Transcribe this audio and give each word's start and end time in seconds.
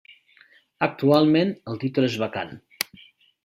Actualment 0.87 1.53
el 1.73 1.79
títol 1.87 2.11
és 2.11 2.19
vacant. 2.27 2.59